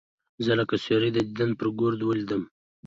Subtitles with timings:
[0.45, 2.43] زه لکه سیوری د دیدن پر گودر ولوېدلم